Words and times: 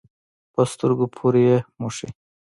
په 0.53 0.61
سترګو 0.71 1.05
پورې 1.15 1.41
یې 1.49 1.57
مښي. 1.81 2.09